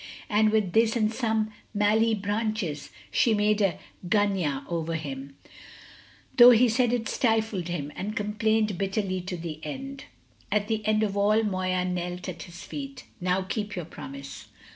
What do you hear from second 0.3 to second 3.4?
And with this and some mallee branches she